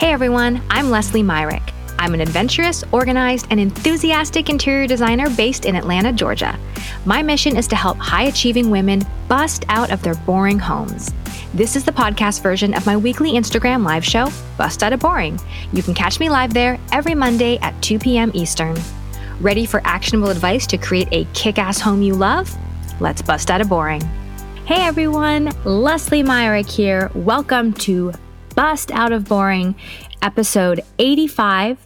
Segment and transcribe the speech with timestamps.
[0.00, 1.74] Hey everyone, I'm Leslie Myrick.
[1.98, 6.58] I'm an adventurous, organized, and enthusiastic interior designer based in Atlanta, Georgia.
[7.04, 11.12] My mission is to help high achieving women bust out of their boring homes.
[11.52, 15.38] This is the podcast version of my weekly Instagram live show, Bust Out of Boring.
[15.74, 18.30] You can catch me live there every Monday at 2 p.m.
[18.32, 18.78] Eastern.
[19.38, 22.50] Ready for actionable advice to create a kick ass home you love?
[23.00, 24.00] Let's bust out of boring.
[24.64, 27.10] Hey everyone, Leslie Myrick here.
[27.14, 28.14] Welcome to
[28.60, 29.74] Bust Out of Boring,
[30.20, 31.78] episode 85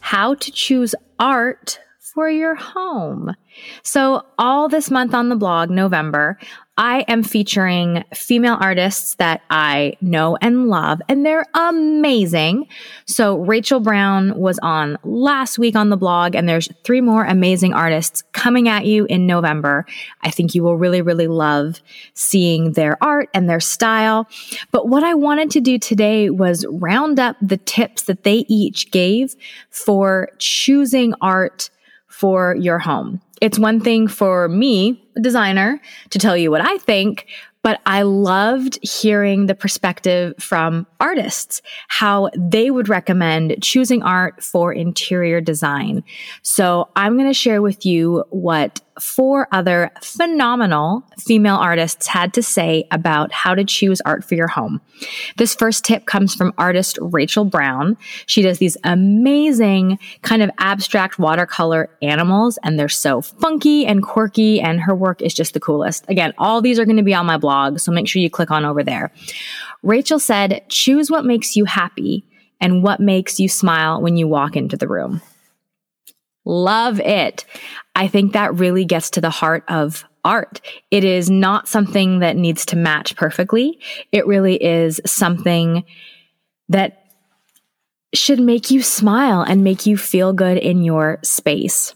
[0.00, 3.36] How to Choose Art for Your Home.
[3.84, 6.36] So, all this month on the blog, November,
[6.78, 12.68] I am featuring female artists that I know and love, and they're amazing.
[13.06, 17.72] So, Rachel Brown was on last week on the blog, and there's three more amazing
[17.72, 19.86] artists coming at you in November.
[20.20, 21.80] I think you will really, really love
[22.12, 24.28] seeing their art and their style.
[24.70, 28.90] But what I wanted to do today was round up the tips that they each
[28.90, 29.34] gave
[29.70, 31.70] for choosing art
[32.06, 33.20] for your home.
[33.40, 37.26] It's one thing for me, a designer, to tell you what I think,
[37.66, 44.72] but I loved hearing the perspective from artists, how they would recommend choosing art for
[44.72, 46.04] interior design.
[46.42, 52.42] So I'm going to share with you what four other phenomenal female artists had to
[52.42, 54.80] say about how to choose art for your home.
[55.36, 57.96] This first tip comes from artist Rachel Brown.
[58.26, 64.60] She does these amazing kind of abstract watercolor animals, and they're so funky and quirky,
[64.60, 66.04] and her work is just the coolest.
[66.08, 68.50] Again, all these are going to be on my blog, so make sure you click
[68.50, 69.12] on over there.
[69.82, 72.24] Rachel said, choose what makes you happy
[72.60, 75.20] and what makes you smile when you walk into the room.
[76.44, 77.44] Love it.
[77.96, 80.60] I think that really gets to the heart of art.
[80.90, 83.80] It is not something that needs to match perfectly.
[84.12, 85.84] It really is something
[86.68, 87.02] that
[88.14, 91.95] should make you smile and make you feel good in your space.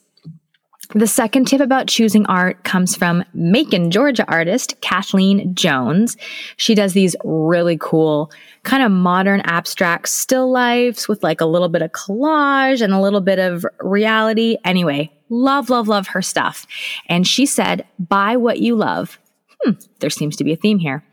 [0.95, 6.17] The second tip about choosing art comes from Macon, Georgia artist Kathleen Jones.
[6.56, 8.33] She does these really cool,
[8.65, 13.00] kind of modern abstract still lifes with like a little bit of collage and a
[13.00, 14.56] little bit of reality.
[14.65, 16.67] Anyway, love, love, love her stuff.
[17.06, 19.17] And she said, buy what you love
[19.62, 21.04] hmm, there seems to be a theme here.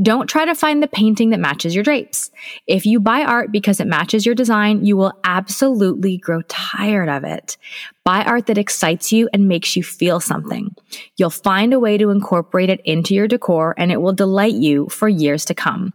[0.00, 2.30] Don't try to find the painting that matches your drapes.
[2.66, 7.24] If you buy art because it matches your design, you will absolutely grow tired of
[7.24, 7.56] it.
[8.04, 10.74] Buy art that excites you and makes you feel something.
[11.16, 14.88] You'll find a way to incorporate it into your decor and it will delight you
[14.88, 15.92] for years to come.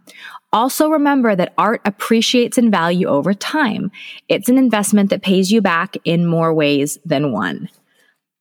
[0.52, 3.90] Also remember that art appreciates in value over time.
[4.28, 7.70] It's an investment that pays you back in more ways than one.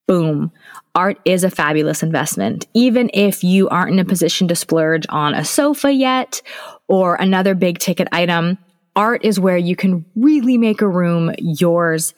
[0.08, 0.52] Boom
[0.96, 2.68] art is a fabulous investment.
[2.74, 6.42] Even if you aren't in a position to splurge on a sofa yet
[6.88, 8.58] or another big ticket item,
[8.96, 12.14] art is where you can really make a room yours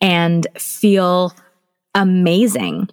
[0.00, 1.32] and feel
[1.94, 2.88] amazing.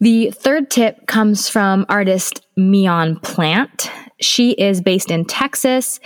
[0.00, 3.90] The third tip comes from artist Mion Plant.
[4.20, 6.00] She is based in Texas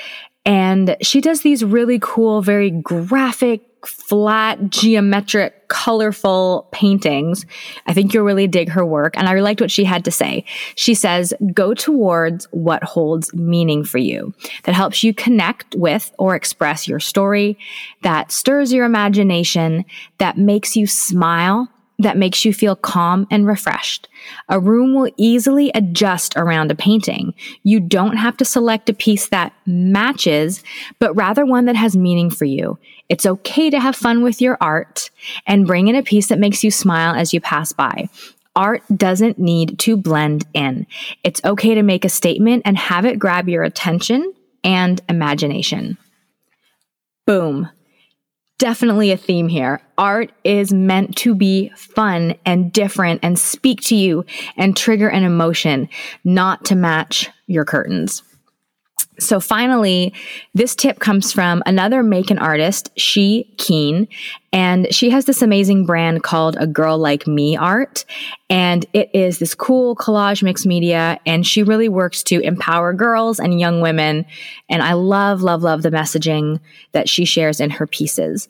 [0.45, 7.47] and she does these really cool, very graphic flat, geometric, colorful paintings.
[7.87, 9.17] I think you'll really dig her work.
[9.17, 10.45] And I liked what she had to say.
[10.75, 14.35] She says, go towards what holds meaning for you,
[14.65, 17.59] that helps you connect with or express your story,
[18.03, 19.87] that stirs your imagination,
[20.19, 24.09] that makes you smile that makes you feel calm and refreshed.
[24.49, 27.35] A room will easily adjust around a painting.
[27.63, 30.63] You don't have to select a piece that matches,
[30.99, 32.79] but rather one that has meaning for you.
[33.09, 35.11] It's okay to have fun with your art
[35.47, 38.09] and bring in a piece that makes you smile as you pass by.
[38.55, 40.87] Art doesn't need to blend in.
[41.25, 44.33] It's okay to make a statement and have it grab your attention
[44.63, 45.97] and imagination.
[47.27, 47.71] Boom
[48.63, 49.83] definitely a theme here.
[49.99, 54.25] Art is meant to be fun and different and speak to you
[54.57, 55.89] and trigger an emotion,
[56.23, 58.23] not to match your curtains.
[59.19, 60.15] So finally,
[60.55, 64.09] this tip comes from another Macon artist, She Keen,
[64.55, 68.05] and she has this amazing brand called A Girl Like Me Art.
[68.49, 71.19] And it is this cool collage mixed media.
[71.27, 74.27] And she really works to empower girls and young women.
[74.69, 76.61] And I love, love, love the messaging
[76.93, 78.49] that she shares in her pieces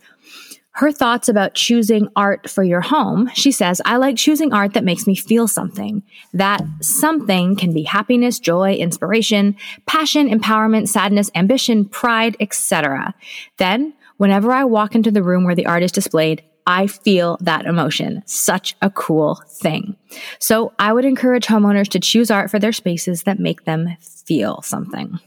[0.72, 4.84] her thoughts about choosing art for your home, she says, I like choosing art that
[4.84, 6.02] makes me feel something.
[6.32, 13.14] That something can be happiness, joy, inspiration, passion, empowerment, sadness, ambition, pride, etc.
[13.58, 17.66] Then, whenever I walk into the room where the art is displayed, I feel that
[17.66, 18.22] emotion.
[18.24, 19.96] Such a cool thing.
[20.38, 24.62] So I would encourage homeowners to choose art for their spaces that make them feel
[24.62, 25.18] something.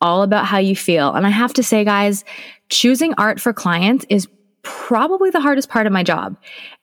[0.00, 1.12] All about how you feel.
[1.12, 2.24] And I have to say, guys,
[2.68, 4.28] choosing art for clients is
[4.62, 6.36] probably the hardest part of my job.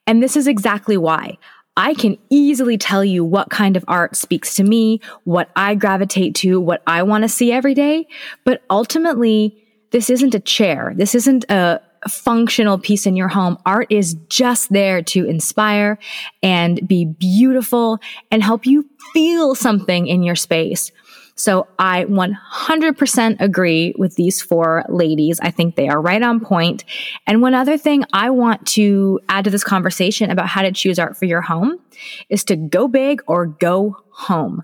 [0.06, 1.38] And this is exactly why.
[1.76, 6.34] I can easily tell you what kind of art speaks to me, what I gravitate
[6.36, 8.06] to, what I want to see every day.
[8.44, 9.60] But ultimately,
[9.90, 10.92] this isn't a chair.
[10.96, 13.58] This isn't a functional piece in your home.
[13.66, 15.98] Art is just there to inspire
[16.42, 17.98] and be beautiful
[18.30, 20.92] and help you feel something in your space.
[21.36, 25.40] So I 100% agree with these four ladies.
[25.40, 26.84] I think they are right on point.
[27.26, 30.98] And one other thing I want to add to this conversation about how to choose
[30.98, 31.80] art for your home
[32.28, 34.62] is to go big or go home.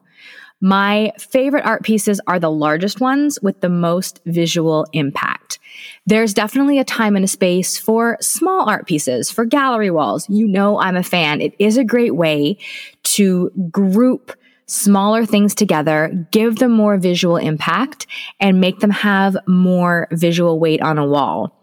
[0.61, 5.59] My favorite art pieces are the largest ones with the most visual impact.
[6.05, 10.29] There's definitely a time and a space for small art pieces, for gallery walls.
[10.29, 11.41] You know, I'm a fan.
[11.41, 12.59] It is a great way
[13.05, 14.33] to group
[14.71, 18.07] smaller things together, give them more visual impact,
[18.39, 21.57] and make them have more visual weight on a wall.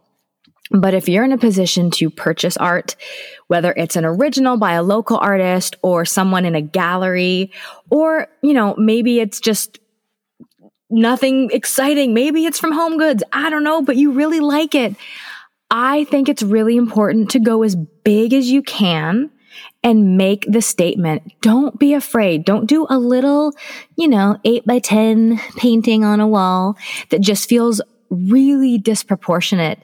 [0.70, 2.98] But if you're in a position to purchase art,
[3.48, 7.52] whether it's an original by a local artist or someone in a gallery,
[7.90, 9.80] or, you know, maybe it's just
[10.90, 12.14] nothing exciting.
[12.14, 13.24] Maybe it's from Home Goods.
[13.32, 14.96] I don't know, but you really like it.
[15.72, 19.32] I think it's really important to go as big as you can
[19.88, 21.32] and make the statement.
[21.40, 22.44] Don't be afraid.
[22.44, 23.54] Don't do a little,
[23.96, 26.76] you know, eight by 10 painting on a wall
[27.10, 27.80] that just feels
[28.10, 29.80] really disproportionate.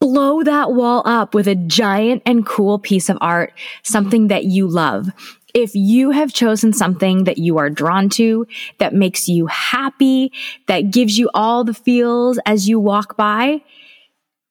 [0.00, 3.52] Blow that wall up with a giant and cool piece of art,
[3.84, 5.10] something that you love.
[5.54, 8.44] If you have chosen something that you are drawn to,
[8.78, 10.32] that makes you happy,
[10.66, 13.62] that gives you all the feels as you walk by,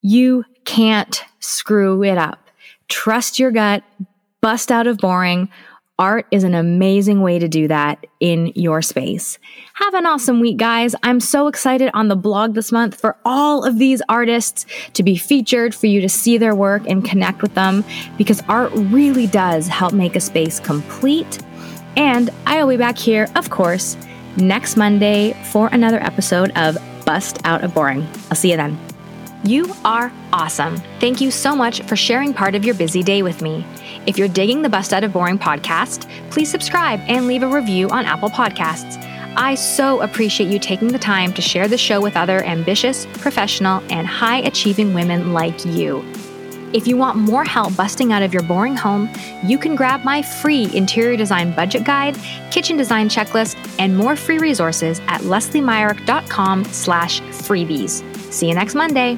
[0.02, 2.50] you can't screw it up.
[2.88, 3.84] Trust your gut,
[4.42, 5.50] bust out of boring.
[6.00, 9.38] Art is an amazing way to do that in your space.
[9.76, 10.96] Have an awesome week, guys.
[11.04, 15.16] I'm so excited on the blog this month for all of these artists to be
[15.16, 17.84] featured, for you to see their work and connect with them,
[18.18, 21.40] because art really does help make a space complete.
[21.96, 23.96] And I'll be back here, of course,
[24.38, 28.08] next Monday for another episode of Bust Out of Boring.
[28.32, 28.91] I'll see you then.
[29.44, 30.78] You are awesome.
[31.00, 33.66] Thank you so much for sharing part of your busy day with me.
[34.06, 37.90] If you're digging the Bust Out of Boring podcast, please subscribe and leave a review
[37.90, 38.98] on Apple Podcasts.
[39.36, 43.82] I so appreciate you taking the time to share the show with other ambitious, professional,
[43.90, 46.06] and high achieving women like you.
[46.74, 49.10] If you want more help busting out of your boring home,
[49.44, 52.16] you can grab my free interior design budget guide,
[52.52, 58.11] kitchen design checklist, and more free resources at lesliemyrick.com slash freebies.
[58.32, 59.18] See you next Monday.